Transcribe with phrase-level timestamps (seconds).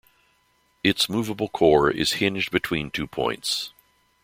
[0.83, 3.71] Its movable core is hinged between two points.